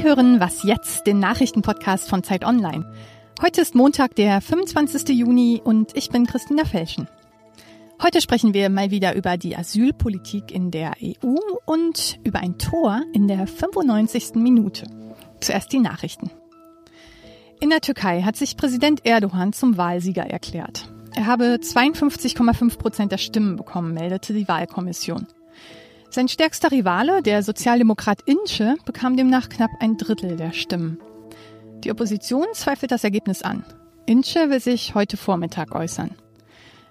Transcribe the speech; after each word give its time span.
Sie 0.00 0.06
hören 0.06 0.40
Was 0.40 0.62
jetzt, 0.62 1.06
den 1.06 1.18
Nachrichtenpodcast 1.18 2.08
von 2.08 2.22
Zeit 2.22 2.46
Online. 2.46 2.90
Heute 3.42 3.60
ist 3.60 3.74
Montag, 3.74 4.14
der 4.14 4.40
25. 4.40 5.10
Juni 5.10 5.60
und 5.62 5.94
ich 5.94 6.08
bin 6.08 6.24
Christina 6.24 6.64
Felschen. 6.64 7.06
Heute 8.02 8.22
sprechen 8.22 8.54
wir 8.54 8.70
mal 8.70 8.90
wieder 8.90 9.14
über 9.14 9.36
die 9.36 9.54
Asylpolitik 9.54 10.52
in 10.52 10.70
der 10.70 10.92
EU 11.02 11.36
und 11.66 12.18
über 12.24 12.38
ein 12.38 12.56
Tor 12.56 13.02
in 13.12 13.28
der 13.28 13.46
95. 13.46 14.36
Minute. 14.36 14.86
Zuerst 15.38 15.70
die 15.70 15.80
Nachrichten. 15.80 16.30
In 17.60 17.68
der 17.68 17.82
Türkei 17.82 18.22
hat 18.22 18.36
sich 18.36 18.56
Präsident 18.56 19.04
Erdogan 19.04 19.52
zum 19.52 19.76
Wahlsieger 19.76 20.24
erklärt. 20.24 20.90
Er 21.14 21.26
habe 21.26 21.58
52,5 21.60 22.78
Prozent 22.78 23.12
der 23.12 23.18
Stimmen 23.18 23.56
bekommen, 23.56 23.92
meldete 23.92 24.32
die 24.32 24.48
Wahlkommission. 24.48 25.26
Sein 26.12 26.26
stärkster 26.26 26.72
Rivale, 26.72 27.22
der 27.22 27.44
Sozialdemokrat 27.44 28.22
Ince, 28.22 28.74
bekam 28.84 29.16
demnach 29.16 29.48
knapp 29.48 29.70
ein 29.78 29.96
Drittel 29.96 30.36
der 30.36 30.52
Stimmen. 30.52 30.98
Die 31.84 31.92
Opposition 31.92 32.46
zweifelt 32.52 32.90
das 32.90 33.04
Ergebnis 33.04 33.42
an. 33.42 33.64
Ince 34.06 34.50
will 34.50 34.58
sich 34.58 34.96
heute 34.96 35.16
Vormittag 35.16 35.72
äußern. 35.72 36.10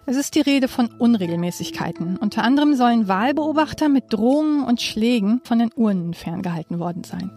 Es 0.06 0.16
ist 0.16 0.36
die 0.36 0.42
Rede 0.42 0.70
von 0.70 0.88
Unregelmäßigkeiten. 0.88 2.16
Unter 2.16 2.44
anderem 2.44 2.76
sollen 2.76 3.10
Wahlbeobachter 3.10 3.90
mit 3.90 4.06
Drohungen 4.08 4.64
und 4.64 4.82
Schlägen 4.82 5.42
von 5.44 5.60
den 5.60 5.72
Urnen 5.76 6.14
ferngehalten 6.14 6.80
worden 6.80 7.04
sein. 7.04 7.30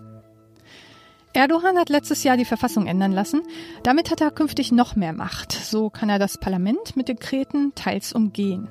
Erdogan 1.32 1.78
hat 1.78 1.88
letztes 1.88 2.22
Jahr 2.22 2.36
die 2.36 2.44
Verfassung 2.44 2.86
ändern 2.86 3.12
lassen. 3.12 3.42
Damit 3.82 4.12
hat 4.12 4.20
er 4.20 4.30
künftig 4.30 4.70
noch 4.70 4.94
mehr 4.94 5.12
Macht. 5.12 5.50
So 5.50 5.90
kann 5.90 6.10
er 6.10 6.20
das 6.20 6.38
Parlament 6.38 6.94
mit 6.94 7.08
Dekreten 7.08 7.72
teils 7.74 8.12
umgehen. 8.12 8.68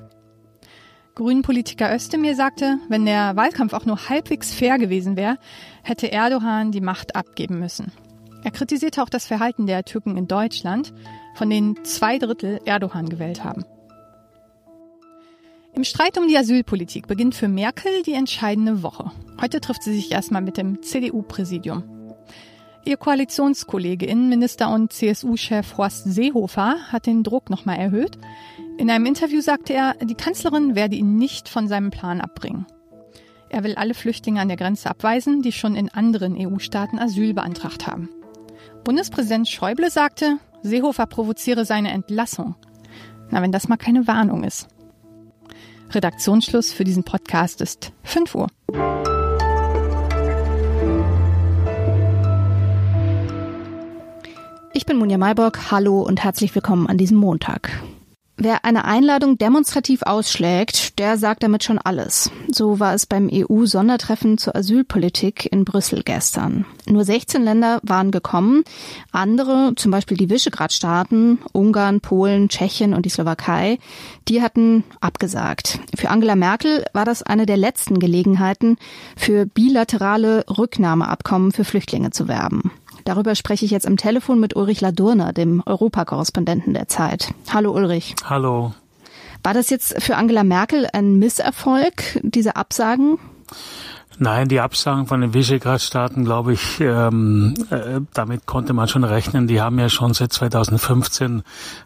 Grünen-Politiker 1.14 1.94
Özdemir 1.94 2.34
sagte, 2.34 2.78
wenn 2.88 3.04
der 3.04 3.36
Wahlkampf 3.36 3.74
auch 3.74 3.84
nur 3.84 4.08
halbwegs 4.08 4.54
fair 4.54 4.78
gewesen 4.78 5.16
wäre, 5.16 5.36
hätte 5.82 6.10
Erdogan 6.10 6.72
die 6.72 6.80
Macht 6.80 7.16
abgeben 7.16 7.58
müssen. 7.58 7.92
Er 8.44 8.50
kritisierte 8.50 9.02
auch 9.02 9.10
das 9.10 9.26
Verhalten 9.26 9.66
der 9.66 9.84
Türken 9.84 10.16
in 10.16 10.26
Deutschland, 10.26 10.94
von 11.34 11.50
denen 11.50 11.84
zwei 11.84 12.18
Drittel 12.18 12.60
Erdogan 12.64 13.08
gewählt 13.08 13.44
haben. 13.44 13.64
Im 15.74 15.84
Streit 15.84 16.18
um 16.18 16.28
die 16.28 16.36
Asylpolitik 16.36 17.06
beginnt 17.06 17.34
für 17.34 17.48
Merkel 17.48 18.02
die 18.02 18.12
entscheidende 18.12 18.82
Woche. 18.82 19.10
Heute 19.40 19.60
trifft 19.60 19.82
sie 19.82 19.94
sich 19.94 20.12
erstmal 20.12 20.42
mit 20.42 20.56
dem 20.56 20.82
CDU-Präsidium. 20.82 21.84
Ihr 22.84 22.96
Koalitionskollege 22.96 24.06
Innenminister 24.06 24.68
und 24.70 24.92
CSU-Chef 24.92 25.78
Horst 25.78 26.04
Seehofer 26.04 26.76
hat 26.90 27.06
den 27.06 27.22
Druck 27.22 27.48
nochmal 27.48 27.78
erhöht. 27.78 28.18
In 28.78 28.90
einem 28.90 29.06
Interview 29.06 29.40
sagte 29.40 29.74
er, 29.74 29.94
die 30.02 30.14
Kanzlerin 30.14 30.74
werde 30.74 30.96
ihn 30.96 31.16
nicht 31.16 31.48
von 31.48 31.68
seinem 31.68 31.90
Plan 31.90 32.20
abbringen. 32.20 32.66
Er 33.48 33.64
will 33.64 33.74
alle 33.74 33.94
Flüchtlinge 33.94 34.40
an 34.40 34.48
der 34.48 34.56
Grenze 34.56 34.88
abweisen, 34.88 35.42
die 35.42 35.52
schon 35.52 35.76
in 35.76 35.90
anderen 35.90 36.36
EU-Staaten 36.38 36.98
Asyl 36.98 37.34
beantragt 37.34 37.86
haben. 37.86 38.08
Bundespräsident 38.82 39.46
Schäuble 39.48 39.90
sagte, 39.90 40.38
Seehofer 40.62 41.06
provoziere 41.06 41.64
seine 41.64 41.92
Entlassung. 41.92 42.54
Na, 43.30 43.42
wenn 43.42 43.52
das 43.52 43.68
mal 43.68 43.76
keine 43.76 44.06
Warnung 44.06 44.42
ist. 44.42 44.68
Redaktionsschluss 45.90 46.72
für 46.72 46.84
diesen 46.84 47.04
Podcast 47.04 47.60
ist 47.60 47.92
5 48.04 48.34
Uhr. 48.34 48.46
Ich 54.72 54.86
bin 54.86 54.96
Munja 54.96 55.18
Mayborg. 55.18 55.70
Hallo 55.70 56.00
und 56.00 56.24
herzlich 56.24 56.54
willkommen 56.54 56.86
an 56.86 56.96
diesem 56.96 57.18
Montag. 57.18 57.82
Wer 58.38 58.64
eine 58.64 58.86
Einladung 58.86 59.36
demonstrativ 59.36 60.02
ausschlägt, 60.02 60.98
der 60.98 61.18
sagt 61.18 61.42
damit 61.42 61.64
schon 61.64 61.78
alles. 61.78 62.30
So 62.50 62.80
war 62.80 62.94
es 62.94 63.04
beim 63.04 63.28
EU-Sondertreffen 63.30 64.38
zur 64.38 64.56
Asylpolitik 64.56 65.52
in 65.52 65.64
Brüssel 65.64 66.02
gestern. 66.02 66.64
Nur 66.86 67.04
16 67.04 67.42
Länder 67.42 67.80
waren 67.82 68.10
gekommen. 68.10 68.64
Andere, 69.12 69.74
zum 69.76 69.90
Beispiel 69.90 70.16
die 70.16 70.30
Visegrad-Staaten, 70.30 71.40
Ungarn, 71.52 72.00
Polen, 72.00 72.48
Tschechien 72.48 72.94
und 72.94 73.04
die 73.04 73.10
Slowakei, 73.10 73.78
die 74.28 74.40
hatten 74.40 74.82
abgesagt. 75.00 75.78
Für 75.94 76.08
Angela 76.08 76.34
Merkel 76.34 76.84
war 76.94 77.04
das 77.04 77.22
eine 77.22 77.44
der 77.44 77.58
letzten 77.58 77.98
Gelegenheiten, 77.98 78.76
für 79.14 79.44
bilaterale 79.44 80.46
Rücknahmeabkommen 80.48 81.52
für 81.52 81.64
Flüchtlinge 81.64 82.10
zu 82.10 82.28
werben. 82.28 82.72
Darüber 83.04 83.34
spreche 83.34 83.64
ich 83.64 83.70
jetzt 83.70 83.86
am 83.86 83.96
Telefon 83.96 84.40
mit 84.40 84.56
Ulrich 84.56 84.80
Ladurner, 84.80 85.32
dem 85.32 85.62
Europakorrespondenten 85.64 86.74
der 86.74 86.88
Zeit. 86.88 87.32
Hallo 87.52 87.72
Ulrich. 87.72 88.14
Hallo. 88.24 88.74
War 89.42 89.54
das 89.54 89.70
jetzt 89.70 90.00
für 90.02 90.16
Angela 90.16 90.44
Merkel 90.44 90.86
ein 90.92 91.16
Misserfolg, 91.16 92.20
diese 92.22 92.56
Absagen? 92.56 93.18
Nein, 94.22 94.46
die 94.46 94.60
Absagen 94.60 95.08
von 95.08 95.20
den 95.20 95.34
Visegrad-Staaten, 95.34 96.24
glaube 96.24 96.52
ich, 96.52 96.78
ähm, 96.78 97.54
äh, 97.70 98.00
damit 98.14 98.46
konnte 98.46 98.72
man 98.72 98.86
schon 98.86 99.02
rechnen. 99.02 99.48
Die 99.48 99.60
haben 99.60 99.80
ja 99.80 99.88
schon 99.88 100.14
seit 100.14 100.32
2015 100.32 101.42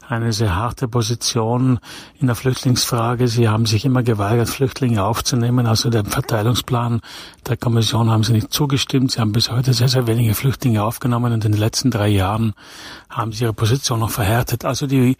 eine 0.07 0.35
sehr 0.35 0.55
harte 0.55 0.87
Position 0.87 1.79
in 2.21 2.27
der 2.27 2.37
Flüchtlingsfrage. 2.37 3.27
Sie 3.27 3.49
haben 3.49 3.65
sich 3.65 3.87
immer 3.87 4.03
geweigert, 4.03 4.51
Flüchtlinge 4.51 5.03
aufzunehmen. 5.03 5.67
Also 5.67 5.89
dem 5.89 6.05
Verteilungsplan 6.05 7.01
der 7.49 7.57
Kommission 7.57 8.11
haben 8.11 8.23
sie 8.23 8.35
nicht 8.35 8.53
zugestimmt. 8.53 9.13
Sie 9.13 9.21
haben 9.21 9.33
bis 9.33 9.51
heute 9.51 9.73
sehr, 9.73 9.89
sehr 9.89 10.07
wenige 10.07 10.35
Flüchtlinge 10.35 10.85
aufgenommen 10.85 11.33
und 11.33 11.43
in 11.47 11.53
den 11.53 11.61
letzten 11.61 11.91
drei 11.91 12.09
Jahren 12.09 12.53
haben 13.09 13.33
sie 13.33 13.45
ihre 13.45 13.55
Position 13.55 14.01
noch 14.01 14.11
verhärtet. 14.11 14.67
Also 14.67 14.87
die 14.87 15.17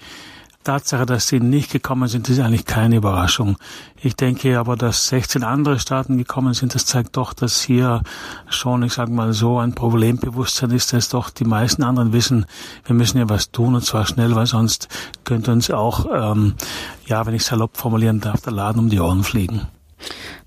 Tatsache, 0.67 1.07
dass 1.07 1.29
sie 1.29 1.39
nicht 1.39 1.71
gekommen 1.71 2.09
sind, 2.09 2.29
ist 2.29 2.41
eigentlich 2.41 2.65
keine 2.65 2.97
Überraschung. 2.97 3.57
Ich 4.03 4.17
denke 4.17 4.59
aber, 4.59 4.75
dass 4.75 5.07
16 5.09 5.45
andere 5.45 5.79
Staaten 5.79 6.19
gekommen 6.19 6.55
sind, 6.55 6.75
das 6.75 6.87
zeigt 6.87 7.17
doch, 7.17 7.35
dass 7.35 7.63
hier 7.63 8.03
schon, 8.49 8.83
ich 8.83 8.93
sage 8.93 9.13
mal 9.13 9.33
so, 9.33 9.59
ein 9.61 9.77
Problembewusstsein 9.77 10.73
ist, 10.73 10.93
dass 10.93 11.09
doch 11.09 11.31
die 11.31 11.45
meisten 11.45 11.85
anderen 11.85 12.13
wissen, 12.13 12.47
wir 12.85 12.97
müssen 12.97 13.19
ja 13.19 13.29
was 13.29 13.53
tun 13.53 13.77
und 13.77 13.85
zwar 13.85 14.07
schnell, 14.07 14.35
weil 14.35 14.47
sonst 14.47 14.89
könnte 15.23 15.53
uns 15.53 15.71
auch, 15.71 16.07
ähm, 16.13 16.55
ja, 17.07 17.25
wenn 17.27 17.35
ich 17.35 17.45
salopp 17.45 17.77
formulieren 17.77 18.21
darf, 18.21 18.41
der 18.41 18.53
Laden 18.53 18.81
um 18.81 18.91
die 18.91 18.99
Ohren 18.99 19.23
fliegen. 19.23 19.69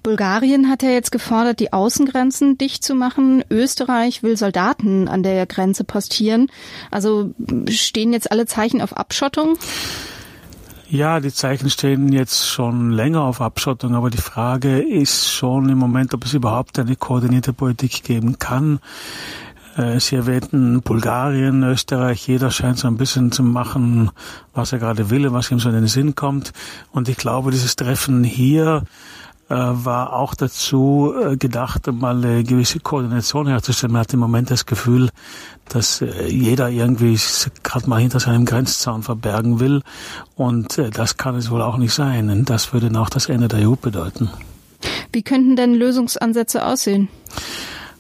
Bulgarien 0.04 0.70
hat 0.70 0.84
ja 0.84 0.90
jetzt 0.90 1.12
gefordert, 1.12 1.60
die 1.60 1.74
Außengrenzen 1.74 2.58
dicht 2.58 2.84
zu 2.84 2.96
machen. 2.96 3.44
Österreich 3.50 4.24
will 4.24 4.38
Soldaten 4.38 5.08
an 5.08 5.24
der 5.24 5.46
Grenze 5.46 5.84
postieren. 5.84 6.48
Also 6.92 7.34
stehen 7.70 8.14
jetzt 8.14 8.32
alle 8.32 8.46
Zeichen 8.46 8.82
auf 8.82 8.96
Abschottung? 8.96 9.58
Ja, 10.92 11.20
die 11.20 11.32
Zeichen 11.32 11.70
stehen 11.70 12.12
jetzt 12.12 12.48
schon 12.48 12.90
länger 12.90 13.22
auf 13.22 13.42
Abschottung, 13.42 13.94
aber 13.94 14.10
die 14.10 14.18
Frage 14.18 14.80
ist 14.80 15.32
schon 15.32 15.70
im 15.70 15.78
Moment, 15.78 16.16
ob 16.16 16.26
es 16.26 16.34
überhaupt 16.34 16.80
eine 16.80 16.96
koordinierte 16.96 17.54
Politik 17.54 18.04
geben 18.04 18.40
kann. 18.40 18.80
Äh, 19.78 20.00
Sie 20.00 20.16
erwähnten 20.16 20.82
Bulgarien, 20.82 21.62
Österreich, 21.62 22.28
jeder 22.28 22.50
scheint 22.50 22.80
so 22.80 22.88
ein 22.88 22.98
bisschen 22.98 23.32
zu 23.32 23.44
machen, 23.44 24.10
was 24.56 24.72
er 24.74 24.80
gerade 24.80 25.12
will, 25.12 25.32
was 25.32 25.52
ihm 25.52 25.60
so 25.60 25.70
in 25.70 25.76
den 25.76 25.86
Sinn 25.86 26.16
kommt. 26.16 26.54
Und 26.92 27.08
ich 27.08 27.18
glaube, 27.18 27.52
dieses 27.52 27.76
Treffen 27.76 28.24
hier 28.24 28.82
war 29.56 30.14
auch 30.14 30.36
dazu 30.36 31.14
äh, 31.20 31.38
gedacht, 31.38 31.88
mal 31.92 32.24
eine 32.24 32.44
gewisse 32.44 32.80
Koordination 32.80 33.48
herzustellen. 33.48 33.94
Man 33.94 34.02
hat 34.02 34.14
im 34.14 34.20
Moment 34.20 34.52
das 34.52 34.66
Gefühl, 34.66 35.10
dass 35.68 36.02
äh, 36.02 36.28
jeder 36.28 36.70
irgendwie 36.70 37.20
gerade 37.64 37.90
mal 37.90 38.00
hinter 38.00 38.20
seinem 38.20 38.46
Grenzzaun 38.46 39.04
verbergen 39.04 39.60
will. 39.60 39.82
Und 40.36 40.80
das 40.94 41.18
kann 41.18 41.36
es 41.36 41.50
wohl 41.50 41.62
auch 41.62 41.78
nicht 41.78 41.94
sein. 41.94 42.46
Das 42.46 42.74
würde 42.74 42.88
dann 42.88 42.98
auch 42.98 43.10
das 43.10 43.28
Ende 43.28 43.48
der 43.48 43.68
EU 43.68 43.76
bedeuten. 43.76 44.30
Wie 45.12 45.24
könnten 45.24 45.56
denn 45.56 45.74
Lösungsansätze 45.74 46.66
aussehen? 46.66 47.10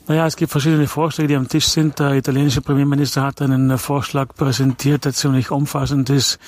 Naja, 0.07 0.25
es 0.25 0.35
gibt 0.35 0.51
verschiedene 0.51 0.87
Vorschläge, 0.87 1.27
die 1.27 1.35
am 1.35 1.47
Tisch 1.47 1.67
sind. 1.67 1.99
Der 1.99 2.13
italienische 2.13 2.61
Premierminister 2.61 3.21
hat 3.21 3.43
einen 3.43 3.77
Vorschlag 3.77 4.29
präsentiert, 4.35 5.05
der 5.05 5.13
ziemlich 5.13 5.51
umfassend 5.51 6.09
ist. 6.09 6.39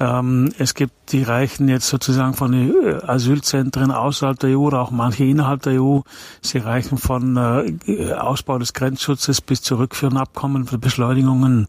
Ähm, 0.00 0.52
es 0.58 0.74
gibt 0.74 1.12
die 1.12 1.22
reichen 1.22 1.68
jetzt 1.68 1.88
sozusagen 1.88 2.34
von 2.34 2.54
äh, 2.54 2.94
Asylzentren 3.06 3.90
außerhalb 3.90 4.38
der 4.38 4.58
EU 4.58 4.62
oder 4.62 4.80
auch 4.80 4.90
manche 4.90 5.24
innerhalb 5.24 5.62
der 5.62 5.82
EU. 5.82 6.00
Sie 6.40 6.58
reichen 6.58 6.96
von 6.96 7.36
äh, 7.36 8.12
Ausbau 8.14 8.58
des 8.58 8.72
Grenzschutzes 8.72 9.42
bis 9.42 9.60
zu 9.60 9.76
Rückführungsabkommen, 9.76 10.66
Beschleunigungen 10.80 11.66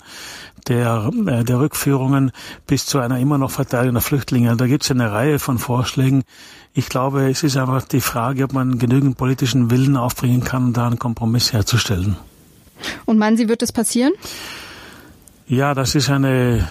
der, 0.68 1.12
äh, 1.28 1.44
der 1.44 1.60
Rückführungen 1.60 2.32
bis 2.68 2.86
zu 2.86 3.00
einer 3.00 3.20
immer 3.20 3.38
noch 3.38 3.52
Verteilung 3.52 3.94
der 3.94 4.02
Flüchtlinge. 4.02 4.56
Da 4.56 4.68
gibt 4.68 4.84
es 4.84 4.92
eine 4.92 5.12
Reihe 5.12 5.38
von 5.38 5.58
Vorschlägen. 5.58 6.24
Ich 6.74 6.88
glaube, 6.88 7.30
es 7.30 7.44
ist 7.44 7.58
einfach 7.58 7.84
die 7.84 8.02
Frage, 8.02 8.46
ob 8.46 8.54
man 8.54 8.80
genügend 8.80 9.18
politischen 9.18 9.72
Willen 9.72 9.98
aufbringen 9.98 10.44
kann, 10.44 10.72
da 10.72 10.88
einen 10.88 11.00
Kompromiss 11.00 11.52
herzustellen. 11.52 12.16
Und 13.06 13.18
meinen 13.18 13.38
Sie, 13.38 13.50
wird 13.50 13.62
das 13.62 13.72
passieren? 13.72 14.14
Ja, 15.52 15.74
das 15.74 15.96
ist 15.96 16.10
eine 16.10 16.66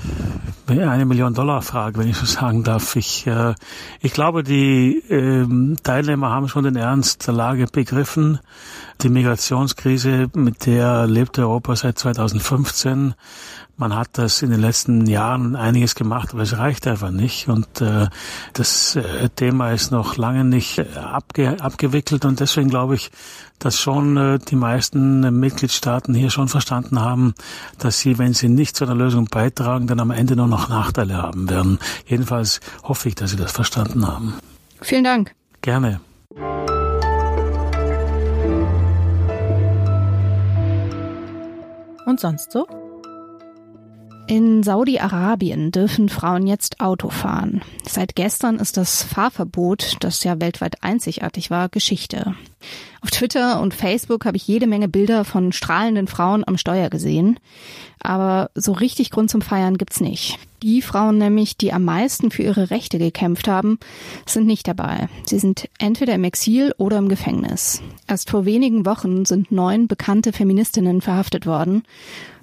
eine 0.66 1.04
Million 1.04 1.34
Dollar 1.34 1.60
Frage, 1.60 1.98
wenn 1.98 2.08
ich 2.08 2.16
so 2.16 2.24
sagen 2.24 2.64
darf. 2.64 2.96
Ich, 2.96 3.26
äh, 3.26 3.54
ich 4.00 4.14
glaube, 4.14 4.42
die 4.42 5.02
äh, 5.10 5.76
Teilnehmer 5.82 6.30
haben 6.30 6.48
schon 6.48 6.64
den 6.64 6.76
Ernst 6.76 7.26
der 7.26 7.34
Lage 7.34 7.66
begriffen. 7.66 8.38
Die 9.02 9.10
Migrationskrise, 9.10 10.28
mit 10.34 10.64
der 10.64 11.06
lebt 11.06 11.38
Europa 11.38 11.76
seit 11.76 11.98
2015. 11.98 13.14
Man 13.80 13.96
hat 13.96 14.18
das 14.18 14.42
in 14.42 14.50
den 14.50 14.60
letzten 14.60 15.06
Jahren 15.06 15.56
einiges 15.56 15.94
gemacht, 15.94 16.34
aber 16.34 16.42
es 16.42 16.58
reicht 16.58 16.86
einfach 16.86 17.10
nicht. 17.10 17.48
Und 17.48 17.80
äh, 17.80 18.08
das 18.52 18.94
äh, 18.94 19.30
Thema 19.30 19.70
ist 19.70 19.90
noch 19.90 20.18
lange 20.18 20.44
nicht 20.44 20.76
äh, 20.76 20.84
abge 20.98 21.56
abgewickelt. 21.62 22.26
Und 22.26 22.40
deswegen 22.40 22.68
glaube 22.68 22.96
ich, 22.96 23.10
dass 23.58 23.80
schon 23.80 24.18
äh, 24.18 24.38
die 24.38 24.56
meisten 24.56 25.24
äh, 25.24 25.30
Mitgliedstaaten 25.30 26.12
hier 26.12 26.28
schon 26.28 26.48
verstanden 26.48 27.00
haben, 27.00 27.32
dass 27.78 28.00
sie, 28.00 28.18
wenn 28.18 28.34
sie 28.34 28.50
nicht 28.50 28.76
zu 28.76 28.84
einer 28.84 28.94
Lösung 28.94 29.28
beitragen, 29.30 29.86
dann 29.86 30.00
am 30.00 30.10
Ende 30.10 30.36
nur 30.36 30.46
noch 30.46 30.68
Nachteile 30.68 31.14
haben 31.14 31.48
werden. 31.48 31.78
Jedenfalls 32.04 32.60
hoffe 32.82 33.08
ich, 33.08 33.14
dass 33.14 33.30
sie 33.30 33.38
das 33.38 33.52
verstanden 33.52 34.06
haben. 34.06 34.34
Vielen 34.82 35.04
Dank. 35.04 35.34
Gerne. 35.62 36.00
Und 42.04 42.20
sonst 42.20 42.52
so? 42.52 42.66
In 44.30 44.62
Saudi-Arabien 44.62 45.72
dürfen 45.72 46.08
Frauen 46.08 46.46
jetzt 46.46 46.80
Auto 46.80 47.08
fahren. 47.10 47.62
Seit 47.84 48.14
gestern 48.14 48.60
ist 48.60 48.76
das 48.76 49.02
Fahrverbot, 49.02 49.96
das 49.98 50.22
ja 50.22 50.40
weltweit 50.40 50.84
einzigartig 50.84 51.50
war, 51.50 51.68
Geschichte. 51.68 52.36
Auf 53.00 53.10
Twitter 53.10 53.60
und 53.60 53.74
Facebook 53.74 54.26
habe 54.26 54.36
ich 54.36 54.46
jede 54.46 54.68
Menge 54.68 54.86
Bilder 54.86 55.24
von 55.24 55.50
strahlenden 55.50 56.06
Frauen 56.06 56.46
am 56.46 56.58
Steuer 56.58 56.90
gesehen. 56.90 57.40
Aber 57.98 58.52
so 58.54 58.70
richtig 58.70 59.10
Grund 59.10 59.30
zum 59.30 59.42
Feiern 59.42 59.78
gibt's 59.78 60.00
nicht. 60.00 60.38
Die 60.62 60.80
Frauen 60.80 61.18
nämlich, 61.18 61.56
die 61.56 61.72
am 61.72 61.84
meisten 61.84 62.30
für 62.30 62.42
ihre 62.42 62.70
Rechte 62.70 62.98
gekämpft 62.98 63.48
haben, 63.48 63.80
sind 64.26 64.46
nicht 64.46 64.68
dabei. 64.68 65.08
Sie 65.26 65.40
sind 65.40 65.68
entweder 65.80 66.14
im 66.14 66.22
Exil 66.22 66.72
oder 66.78 66.98
im 66.98 67.08
Gefängnis. 67.08 67.82
Erst 68.06 68.30
vor 68.30 68.44
wenigen 68.44 68.86
Wochen 68.86 69.24
sind 69.24 69.50
neun 69.50 69.88
bekannte 69.88 70.32
Feministinnen 70.32 71.00
verhaftet 71.00 71.46
worden. 71.46 71.82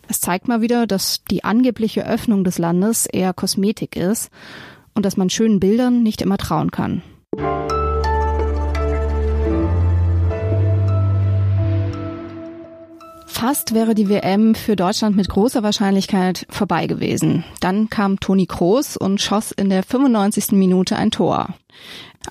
Es 0.09 0.21
zeigt 0.21 0.47
mal 0.47 0.61
wieder, 0.61 0.87
dass 0.87 1.23
die 1.25 1.43
angebliche 1.43 2.05
Öffnung 2.05 2.43
des 2.43 2.57
Landes 2.57 3.05
eher 3.05 3.33
Kosmetik 3.33 3.95
ist 3.95 4.29
und 4.93 5.05
dass 5.05 5.17
man 5.17 5.29
schönen 5.29 5.59
Bildern 5.59 6.01
nicht 6.01 6.21
immer 6.21 6.37
trauen 6.37 6.71
kann. 6.71 7.01
Fast 13.27 13.75
wäre 13.75 13.93
die 13.93 14.09
WM 14.09 14.55
für 14.55 14.75
Deutschland 14.75 15.15
mit 15.15 15.29
großer 15.29 15.61
Wahrscheinlichkeit 15.61 16.47
vorbei 16.49 16.87
gewesen. 16.87 17.43
Dann 17.59 17.87
kam 17.87 18.19
Toni 18.19 18.47
Kroos 18.47 18.97
und 18.97 19.21
schoss 19.21 19.51
in 19.51 19.69
der 19.69 19.83
95. 19.83 20.53
Minute 20.53 20.95
ein 20.95 21.11
Tor. 21.11 21.53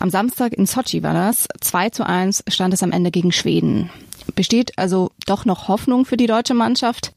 Am 0.01 0.11
Samstag 0.11 0.53
in 0.53 0.67
Sochi 0.67 1.05
war 1.05 1.15
das. 1.15 1.47
2 1.61 1.91
zu 1.91 2.05
1 2.05 2.43
stand 2.49 2.75
es 2.75 2.83
am 2.83 2.91
Ende 2.91 3.13
gegen 3.13 3.31
Schweden. 3.31 3.89
Besteht 4.35 4.79
also 4.79 5.11
doch 5.27 5.45
noch 5.45 5.69
Hoffnung 5.69 6.05
für 6.05 6.17
die 6.17 6.27
deutsche 6.27 6.55
Mannschaft? 6.55 7.13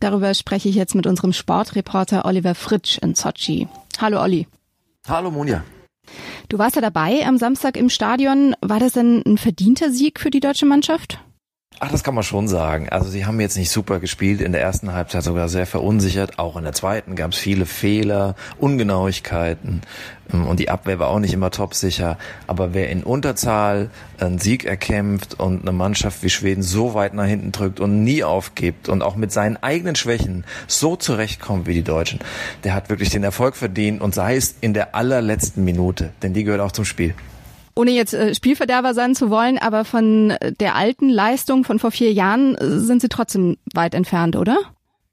Darüber 0.00 0.34
spreche 0.34 0.68
ich 0.68 0.74
jetzt 0.74 0.94
mit 0.94 1.06
unserem 1.06 1.32
Sportreporter 1.32 2.24
Oliver 2.24 2.54
Fritsch 2.54 2.98
in 2.98 3.14
Sochi. 3.14 3.68
Hallo 4.00 4.20
Olli. 4.20 4.46
Hallo 5.06 5.30
Monja. 5.30 5.62
Du 6.48 6.58
warst 6.58 6.76
ja 6.76 6.82
dabei 6.82 7.26
am 7.26 7.38
Samstag 7.38 7.76
im 7.76 7.88
Stadion. 7.88 8.54
War 8.60 8.80
das 8.80 8.92
denn 8.92 9.22
ein 9.26 9.38
verdienter 9.38 9.90
Sieg 9.90 10.20
für 10.20 10.30
die 10.30 10.40
deutsche 10.40 10.66
Mannschaft? 10.66 11.18
Ach, 11.80 11.90
das 11.90 12.04
kann 12.04 12.14
man 12.14 12.22
schon 12.22 12.46
sagen. 12.46 12.88
Also 12.88 13.10
sie 13.10 13.26
haben 13.26 13.40
jetzt 13.40 13.56
nicht 13.56 13.70
super 13.70 13.98
gespielt, 13.98 14.40
in 14.40 14.52
der 14.52 14.62
ersten 14.62 14.92
Halbzeit 14.92 15.24
sogar 15.24 15.48
sehr 15.48 15.66
verunsichert. 15.66 16.38
Auch 16.38 16.56
in 16.56 16.62
der 16.62 16.72
zweiten 16.72 17.16
gab 17.16 17.32
es 17.32 17.38
viele 17.38 17.66
Fehler, 17.66 18.36
Ungenauigkeiten 18.58 19.82
ähm, 20.32 20.46
und 20.46 20.60
die 20.60 20.70
Abwehr 20.70 21.00
war 21.00 21.08
auch 21.08 21.18
nicht 21.18 21.34
immer 21.34 21.50
topsicher. 21.50 22.16
Aber 22.46 22.74
wer 22.74 22.90
in 22.90 23.02
Unterzahl 23.02 23.90
einen 24.20 24.38
Sieg 24.38 24.64
erkämpft 24.64 25.40
und 25.40 25.62
eine 25.62 25.72
Mannschaft 25.72 26.22
wie 26.22 26.30
Schweden 26.30 26.62
so 26.62 26.94
weit 26.94 27.12
nach 27.12 27.26
hinten 27.26 27.50
drückt 27.50 27.80
und 27.80 28.04
nie 28.04 28.22
aufgibt 28.22 28.88
und 28.88 29.02
auch 29.02 29.16
mit 29.16 29.32
seinen 29.32 29.60
eigenen 29.60 29.96
Schwächen 29.96 30.44
so 30.68 30.94
zurechtkommt 30.94 31.66
wie 31.66 31.74
die 31.74 31.82
Deutschen, 31.82 32.20
der 32.62 32.74
hat 32.74 32.88
wirklich 32.88 33.10
den 33.10 33.24
Erfolg 33.24 33.56
verdient 33.56 34.00
und 34.00 34.14
sei 34.14 34.36
es 34.36 34.54
in 34.60 34.74
der 34.74 34.94
allerletzten 34.94 35.64
Minute, 35.64 36.12
denn 36.22 36.34
die 36.34 36.44
gehört 36.44 36.60
auch 36.60 36.72
zum 36.72 36.84
Spiel 36.84 37.14
ohne 37.74 37.90
jetzt 37.90 38.14
äh, 38.14 38.34
Spielverderber 38.34 38.94
sein 38.94 39.14
zu 39.14 39.30
wollen, 39.30 39.58
aber 39.58 39.84
von 39.84 40.30
äh, 40.30 40.52
der 40.52 40.76
alten 40.76 41.08
Leistung 41.08 41.64
von 41.64 41.78
vor 41.78 41.90
vier 41.90 42.12
Jahren 42.12 42.54
äh, 42.56 42.78
sind 42.78 43.02
sie 43.02 43.08
trotzdem 43.08 43.56
weit 43.72 43.94
entfernt, 43.94 44.36
oder? 44.36 44.58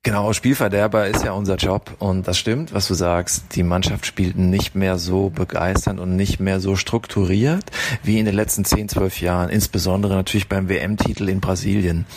Genau, 0.04 0.34
Spielverderber 0.34 1.06
ist 1.08 1.24
ja 1.24 1.34
unser 1.34 1.58
Job 1.58 1.92
und 2.00 2.28
das 2.28 2.40
stimmt, 2.40 2.74
was 2.74 2.88
du 2.88 2.96
sagst. 2.96 3.56
Die 3.56 3.62
Mannschaft 3.62 4.08
spielt 4.08 4.36
nicht 4.36 4.74
mehr 4.74 4.98
so 4.98 5.30
begeisternd 5.30 6.00
und 6.00 6.16
nicht 6.16 6.40
mehr 6.40 6.60
so 6.60 6.76
strukturiert 6.76 7.66
wie 8.02 8.18
in 8.18 8.26
den 8.26 8.34
letzten 8.34 8.66
10, 8.66 8.90
12 8.90 9.22
Jahren, 9.22 9.50
insbesondere 9.52 10.16
natürlich 10.16 10.50
beim 10.50 10.70
WM-Titel 10.70 11.30
in 11.30 11.40
Brasilien. 11.40 12.08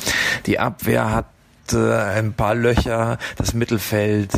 Die 0.47 0.59
Abwehr 0.59 1.13
hat 1.13 1.27
ein 1.73 2.35
paar 2.35 2.55
Löcher, 2.55 3.19
das 3.37 3.55
Mittelfeld 3.55 4.33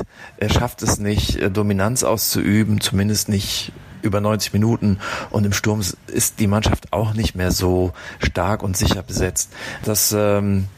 schafft 0.48 0.82
es 0.82 0.98
nicht, 0.98 1.38
Dominanz 1.56 2.04
auszuüben, 2.04 2.80
zumindest 2.80 3.28
nicht 3.28 3.72
über 4.06 4.20
90 4.20 4.52
Minuten 4.52 4.98
und 5.30 5.44
im 5.44 5.52
Sturm 5.52 5.82
ist 6.06 6.40
die 6.40 6.46
Mannschaft 6.46 6.92
auch 6.92 7.14
nicht 7.14 7.34
mehr 7.34 7.50
so 7.50 7.92
stark 8.18 8.62
und 8.62 8.76
sicher 8.76 9.02
besetzt. 9.02 9.52
Das 9.84 10.12
ähm, 10.12 10.68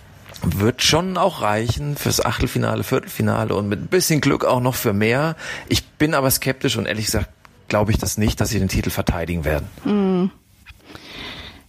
wird 0.42 0.82
schon 0.82 1.16
auch 1.16 1.42
reichen 1.42 1.96
fürs 1.96 2.24
Achtelfinale, 2.24 2.84
Viertelfinale 2.84 3.54
und 3.54 3.68
mit 3.68 3.80
ein 3.80 3.88
bisschen 3.88 4.20
Glück 4.20 4.44
auch 4.44 4.60
noch 4.60 4.74
für 4.74 4.92
mehr. 4.92 5.36
Ich 5.68 5.84
bin 5.84 6.14
aber 6.14 6.30
skeptisch 6.30 6.76
und 6.76 6.86
ehrlich 6.86 7.06
gesagt 7.06 7.28
glaube 7.68 7.92
ich 7.92 7.98
das 7.98 8.18
nicht, 8.18 8.40
dass 8.40 8.48
sie 8.48 8.58
den 8.58 8.68
Titel 8.68 8.90
verteidigen 8.90 9.44
werden. 9.44 9.68
Mhm. 9.84 10.30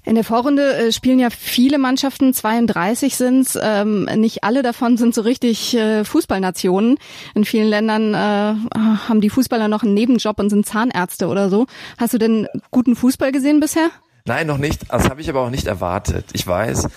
In 0.09 0.15
der 0.15 0.23
Vorrunde 0.23 0.75
äh, 0.75 0.91
spielen 0.91 1.19
ja 1.19 1.29
viele 1.29 1.77
Mannschaften, 1.77 2.33
32 2.33 3.15
sind's. 3.15 3.59
Ähm, 3.61 4.05
nicht 4.15 4.43
alle 4.43 4.63
davon 4.63 4.97
sind 4.97 5.13
so 5.13 5.21
richtig 5.21 5.75
äh, 5.75 6.03
Fußballnationen. 6.03 6.97
In 7.35 7.45
vielen 7.45 7.67
Ländern 7.67 8.15
äh, 8.15 8.79
haben 9.07 9.21
die 9.21 9.29
Fußballer 9.29 9.67
noch 9.67 9.83
einen 9.83 9.93
Nebenjob 9.93 10.39
und 10.39 10.49
sind 10.49 10.65
Zahnärzte 10.65 11.27
oder 11.27 11.51
so. 11.51 11.67
Hast 11.99 12.15
du 12.15 12.17
denn 12.17 12.47
guten 12.71 12.95
Fußball 12.95 13.31
gesehen 13.31 13.59
bisher? 13.59 13.91
Nein, 14.25 14.47
noch 14.47 14.57
nicht. 14.57 14.81
Das 14.89 15.11
habe 15.11 15.21
ich 15.21 15.29
aber 15.29 15.41
auch 15.41 15.51
nicht 15.51 15.67
erwartet. 15.67 16.25
Ich 16.33 16.47
weiß, 16.47 16.87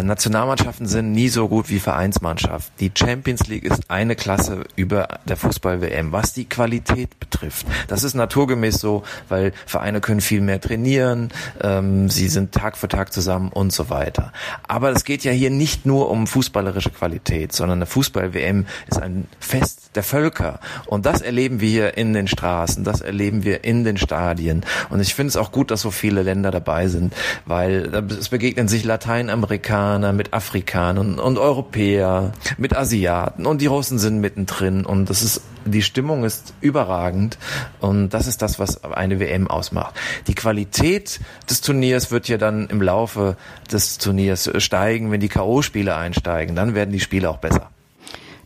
Nationalmannschaften 0.00 0.86
sind 0.86 1.12
nie 1.12 1.28
so 1.28 1.48
gut 1.48 1.68
wie 1.68 1.78
Vereinsmannschaft. 1.78 2.72
Die 2.80 2.90
Champions 2.94 3.46
League 3.48 3.64
ist 3.64 3.90
eine 3.90 4.16
Klasse 4.16 4.64
über 4.76 5.08
der 5.26 5.36
Fußball-WM, 5.36 6.12
was 6.12 6.32
die 6.32 6.46
Qualität 6.46 7.20
betrifft. 7.20 7.66
Das 7.88 8.04
ist 8.04 8.14
naturgemäß 8.14 8.80
so, 8.80 9.02
weil 9.28 9.52
Vereine 9.66 10.00
können 10.00 10.20
viel 10.20 10.40
mehr 10.40 10.60
trainieren, 10.60 11.28
ähm, 11.60 12.08
sie 12.08 12.28
sind 12.28 12.52
Tag 12.52 12.78
für 12.78 12.88
Tag 12.88 13.12
zusammen 13.12 13.50
und 13.50 13.72
so 13.72 13.90
weiter. 13.90 14.32
Aber 14.66 14.90
es 14.92 15.04
geht 15.04 15.24
ja 15.24 15.32
hier 15.32 15.50
nicht 15.50 15.84
nur 15.84 16.10
um 16.10 16.26
fußballerische 16.26 16.90
Qualität, 16.90 17.52
sondern 17.52 17.78
eine 17.78 17.86
Fußball-WM 17.86 18.66
ist 18.88 19.02
ein 19.02 19.26
Fest 19.40 19.90
der 19.94 20.02
Völker. 20.02 20.60
Und 20.86 21.04
das 21.06 21.20
erleben 21.20 21.60
wir 21.60 21.68
hier 21.68 21.96
in 21.96 22.14
den 22.14 22.28
Straßen, 22.28 22.84
das 22.84 23.00
erleben 23.00 23.44
wir 23.44 23.64
in 23.64 23.84
den 23.84 23.98
Stadien. 23.98 24.64
Und 24.88 25.00
ich 25.00 25.14
finde 25.14 25.28
es 25.28 25.36
auch 25.36 25.52
gut, 25.52 25.70
dass 25.70 25.82
so 25.82 25.90
viele 25.90 26.22
Länder 26.22 26.50
dabei 26.50 26.88
sind, 26.88 27.14
weil 27.44 27.92
es 28.18 28.28
begegnen 28.30 28.68
sich 28.68 28.84
Lateinamerikaner, 28.84 29.81
Amerikaner, 29.82 30.12
mit 30.12 30.32
Afrikanern 30.32 31.18
und 31.18 31.38
Europäer, 31.38 32.32
mit 32.56 32.76
Asiaten 32.76 33.46
und 33.46 33.60
die 33.60 33.66
Russen 33.66 33.98
sind 33.98 34.20
mittendrin 34.20 34.86
und 34.86 35.10
das 35.10 35.22
ist 35.22 35.42
die 35.64 35.82
Stimmung 35.82 36.24
ist 36.24 36.54
überragend 36.60 37.38
und 37.80 38.10
das 38.10 38.26
ist 38.26 38.42
das, 38.42 38.58
was 38.58 38.82
eine 38.82 39.20
WM 39.20 39.46
ausmacht. 39.48 39.94
Die 40.26 40.34
Qualität 40.34 41.20
des 41.48 41.60
Turniers 41.60 42.10
wird 42.10 42.26
ja 42.26 42.36
dann 42.36 42.68
im 42.68 42.82
Laufe 42.82 43.36
des 43.70 43.98
Turniers 43.98 44.50
steigen, 44.58 45.12
wenn 45.12 45.20
die 45.20 45.28
KO-Spiele 45.28 45.94
einsteigen, 45.94 46.56
dann 46.56 46.74
werden 46.74 46.90
die 46.90 47.00
Spiele 47.00 47.30
auch 47.30 47.38
besser. 47.38 47.71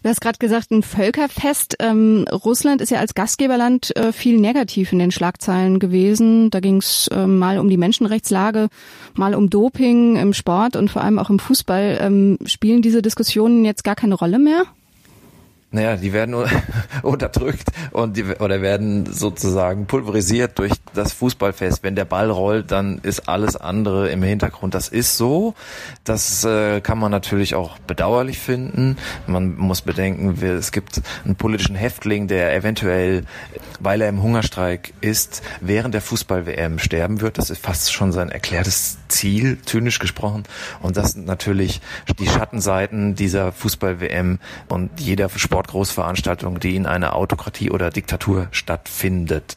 Du 0.07 0.11
hast 0.11 0.21
gerade 0.21 0.39
gesagt, 0.39 0.71
ein 0.71 0.85
Völkerfest. 0.85 1.79
Ähm, 1.81 2.27
Russland 2.31 2.81
ist 2.81 2.91
ja 2.91 3.01
als 3.01 3.17
Gastgeberland 3.17 3.97
äh, 3.97 4.13
viel 4.13 4.39
negativ 4.39 4.93
in 4.93 5.01
den 5.01 5.11
Schlagzeilen 5.11 5.81
gewesen. 5.81 6.49
Da 6.51 6.61
ging 6.61 6.77
es 6.77 7.09
äh, 7.09 7.27
mal 7.27 7.59
um 7.59 7.69
die 7.69 7.77
Menschenrechtslage, 7.77 8.69
mal 9.15 9.35
um 9.35 9.51
Doping 9.51 10.15
im 10.15 10.33
Sport 10.33 10.77
und 10.77 10.93
vor 10.93 11.03
allem 11.03 11.19
auch 11.19 11.29
im 11.29 11.41
Fußball. 11.41 11.99
Ähm, 12.01 12.39
spielen 12.45 12.83
diese 12.83 13.03
Diskussionen 13.03 13.65
jetzt 13.65 13.83
gar 13.83 13.97
keine 13.97 14.15
Rolle 14.15 14.39
mehr? 14.39 14.67
Naja, 15.77 15.97
die 15.97 16.15
werden 16.15 16.35
unterdrückt 17.03 17.69
und 17.93 18.17
die, 18.17 18.25
oder 18.25 18.63
werden 18.63 19.05
sozusagen 19.13 19.85
pulverisiert 19.85 20.59
durch 20.59 20.73
das 20.95 21.13
Fußballfest. 21.13 21.83
Wenn 21.83 21.95
der 21.95 22.07
Ball 22.07 22.31
rollt, 22.31 22.71
dann 22.71 22.99
ist 23.03 23.29
alles 23.29 23.57
andere 23.57 24.09
im 24.09 24.23
Hintergrund. 24.23 24.75
Das 24.75 24.89
ist 24.89 25.19
so. 25.19 25.55
Das 26.03 26.45
äh, 26.47 26.81
kann 26.81 26.99
man 26.99 27.11
natürlich 27.11 27.55
auch 27.55 27.79
bedauerlich 27.81 28.39
finden. 28.39 28.97
Man 29.27 29.55
muss 29.57 29.83
bedenken, 29.83 30.43
es 30.43 30.73
gibt 30.73 31.03
einen 31.27 31.37
politischen 31.37 31.77
Häftling, 31.77 32.27
der 32.27 32.55
eventuell, 32.55 33.25
weil 33.79 34.01
er 34.01 34.09
im 34.09 34.23
Hungerstreik 34.23 34.95
ist, 35.03 35.43
während 35.61 35.93
der 35.93 36.01
Fußball-WM 36.01 36.79
sterben 36.79 37.21
wird. 37.21 37.37
Das 37.37 37.51
ist 37.51 37.63
fast 37.63 37.93
schon 37.93 38.13
sein 38.13 38.31
erklärtes 38.31 38.97
Ziel, 39.09 39.59
zynisch 39.67 39.99
gesprochen. 39.99 40.45
Und 40.81 40.97
das 40.97 41.13
sind 41.13 41.27
natürlich 41.27 41.83
die 42.19 42.29
Schattenseiten 42.29 43.15
dieser 43.15 43.53
Fußball-WM 43.53 44.39
und 44.69 44.99
jeder 45.01 45.29
Sport 45.29 45.66
Sportgroßveranstaltung, 45.67 46.61
die 46.61 46.77
in 46.77 46.87
einer 46.87 47.17
Autokratie 47.17 47.71
oder 47.71 47.91
Diktatur 47.91 48.49
stattfindet. 48.53 49.57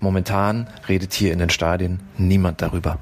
Momentan 0.00 0.68
redet 0.88 1.12
hier 1.14 1.32
in 1.32 1.38
den 1.38 1.50
Stadien 1.50 2.00
niemand 2.18 2.62
darüber. 2.62 2.98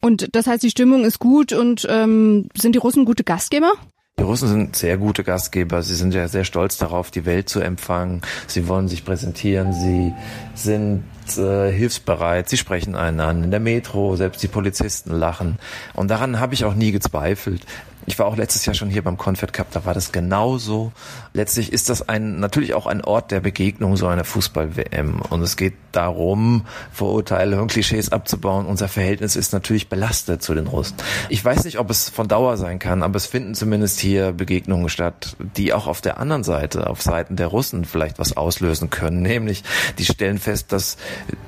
Und 0.00 0.34
das 0.34 0.46
heißt, 0.46 0.62
die 0.62 0.70
Stimmung 0.70 1.04
ist 1.04 1.18
gut 1.18 1.52
und 1.52 1.86
ähm, 1.90 2.48
sind 2.56 2.74
die 2.74 2.78
Russen 2.78 3.04
gute 3.04 3.24
Gastgeber? 3.24 3.72
Die 4.18 4.22
Russen 4.22 4.48
sind 4.48 4.76
sehr 4.76 4.96
gute 4.96 5.24
Gastgeber. 5.24 5.82
Sie 5.82 5.94
sind 5.94 6.14
ja 6.14 6.26
sehr 6.28 6.44
stolz 6.44 6.78
darauf, 6.78 7.10
die 7.10 7.26
Welt 7.26 7.50
zu 7.50 7.60
empfangen. 7.60 8.22
Sie 8.46 8.66
wollen 8.66 8.88
sich 8.88 9.04
präsentieren. 9.04 9.74
Sie 9.74 10.14
sind 10.54 11.04
äh, 11.36 11.70
hilfsbereit. 11.70 12.48
Sie 12.48 12.56
sprechen 12.56 12.94
einen 12.94 13.20
an. 13.20 13.44
In 13.44 13.50
der 13.50 13.60
Metro, 13.60 14.16
selbst 14.16 14.42
die 14.42 14.48
Polizisten 14.48 15.10
lachen. 15.10 15.58
Und 15.92 16.10
daran 16.10 16.40
habe 16.40 16.54
ich 16.54 16.64
auch 16.64 16.74
nie 16.74 16.92
gezweifelt. 16.92 17.66
Ich 18.06 18.18
war 18.20 18.26
auch 18.26 18.36
letztes 18.36 18.64
Jahr 18.64 18.74
schon 18.74 18.88
hier 18.88 19.02
beim 19.02 19.18
Confed 19.18 19.52
Cup, 19.52 19.72
da 19.72 19.84
war 19.84 19.92
das 19.92 20.12
genauso. 20.12 20.92
Letztlich 21.32 21.72
ist 21.72 21.90
das 21.90 22.08
ein, 22.08 22.38
natürlich 22.38 22.74
auch 22.74 22.86
ein 22.86 23.02
Ort 23.02 23.32
der 23.32 23.40
Begegnung 23.40 23.96
so 23.96 24.06
einer 24.06 24.24
Fußball-WM. 24.24 25.20
Und 25.28 25.42
es 25.42 25.56
geht 25.56 25.74
darum, 25.90 26.66
Vorurteile 26.92 27.60
und 27.60 27.70
Klischees 27.70 28.12
abzubauen. 28.12 28.66
Unser 28.66 28.86
Verhältnis 28.86 29.34
ist 29.34 29.52
natürlich 29.52 29.88
belastet 29.88 30.42
zu 30.42 30.54
den 30.54 30.68
Russen. 30.68 30.94
Ich 31.30 31.44
weiß 31.44 31.64
nicht, 31.64 31.78
ob 31.80 31.90
es 31.90 32.08
von 32.08 32.28
Dauer 32.28 32.56
sein 32.56 32.78
kann, 32.78 33.02
aber 33.02 33.16
es 33.16 33.26
finden 33.26 33.54
zumindest 33.54 33.98
hier 33.98 34.32
Begegnungen 34.32 34.88
statt, 34.88 35.36
die 35.38 35.72
auch 35.72 35.88
auf 35.88 36.00
der 36.00 36.20
anderen 36.20 36.44
Seite, 36.44 36.88
auf 36.88 37.02
Seiten 37.02 37.34
der 37.34 37.48
Russen 37.48 37.84
vielleicht 37.84 38.20
was 38.20 38.36
auslösen 38.36 38.88
können. 38.88 39.20
Nämlich, 39.20 39.64
die 39.98 40.04
stellen 40.04 40.38
fest, 40.38 40.72
dass 40.72 40.96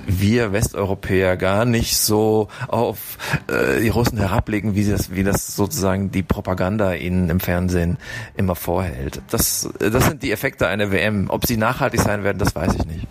wir 0.06 0.52
Westeuropäer 0.52 1.36
gar 1.36 1.64
nicht 1.64 1.98
so 1.98 2.48
auf 2.66 3.16
äh, 3.46 3.80
die 3.80 3.90
Russen 3.90 4.18
herablegen, 4.18 4.74
wie 4.74 4.84
das, 4.84 5.12
wie 5.12 5.22
das 5.22 5.54
sozusagen 5.54 6.10
die 6.10 6.22
Propaganda 6.22 6.47
ihnen 6.96 7.30
im 7.30 7.40
Fernsehen 7.40 7.98
immer 8.36 8.54
vorhält. 8.54 9.22
Das, 9.30 9.68
das 9.78 10.06
sind 10.06 10.22
die 10.22 10.32
Effekte 10.32 10.66
einer 10.66 10.90
WM. 10.90 11.28
Ob 11.30 11.46
sie 11.46 11.56
nachhaltig 11.56 12.00
sein 12.00 12.24
werden, 12.24 12.38
das 12.38 12.54
weiß 12.54 12.74
ich 12.74 12.86
nicht. 12.86 13.06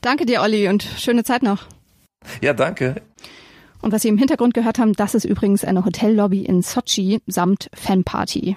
Danke 0.00 0.26
dir, 0.26 0.42
Olli, 0.42 0.68
und 0.68 0.82
schöne 0.82 1.24
Zeit 1.24 1.42
noch. 1.42 1.66
Ja, 2.40 2.52
danke. 2.52 3.02
Und 3.82 3.92
was 3.92 4.02
Sie 4.02 4.08
im 4.08 4.18
Hintergrund 4.18 4.54
gehört 4.54 4.78
haben, 4.78 4.94
das 4.94 5.14
ist 5.14 5.24
übrigens 5.24 5.64
eine 5.64 5.84
Hotellobby 5.84 6.42
in 6.42 6.62
Sochi 6.62 7.20
samt 7.26 7.68
Fanparty. 7.74 8.56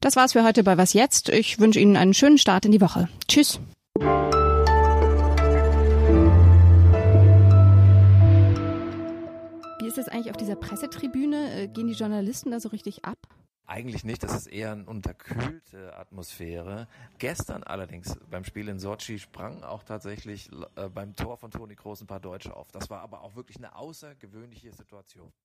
Das 0.00 0.16
war's 0.16 0.32
für 0.32 0.44
heute 0.44 0.62
bei 0.62 0.78
Was 0.78 0.92
Jetzt. 0.92 1.28
Ich 1.28 1.58
wünsche 1.58 1.80
Ihnen 1.80 1.96
einen 1.96 2.14
schönen 2.14 2.38
Start 2.38 2.64
in 2.64 2.72
die 2.72 2.80
Woche. 2.80 3.08
Tschüss. 3.26 3.60
Eigentlich 10.28 10.30
auf 10.30 10.36
dieser 10.36 10.56
Pressetribüne? 10.56 11.62
Äh, 11.62 11.68
gehen 11.68 11.86
die 11.86 11.94
Journalisten 11.94 12.50
da 12.50 12.60
so 12.60 12.68
richtig 12.68 13.04
ab? 13.04 13.18
Eigentlich 13.66 14.04
nicht, 14.04 14.22
das 14.22 14.34
ist 14.34 14.46
eher 14.46 14.72
eine 14.72 14.86
unterkühlte 14.86 15.94
Atmosphäre. 15.96 16.88
Gestern 17.18 17.62
allerdings 17.62 18.16
beim 18.30 18.44
Spiel 18.44 18.68
in 18.68 18.78
Sochi 18.78 19.18
sprangen 19.18 19.62
auch 19.62 19.82
tatsächlich 19.82 20.50
äh, 20.76 20.88
beim 20.88 21.14
Tor 21.14 21.36
von 21.36 21.50
Toni 21.50 21.76
Kroos 21.76 22.00
ein 22.00 22.06
paar 22.06 22.20
Deutsche 22.20 22.56
auf. 22.56 22.72
Das 22.72 22.88
war 22.88 23.00
aber 23.00 23.22
auch 23.22 23.36
wirklich 23.36 23.58
eine 23.58 23.74
außergewöhnliche 23.74 24.72
Situation. 24.72 25.30